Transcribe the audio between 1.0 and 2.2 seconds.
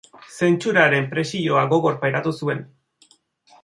presioa gogor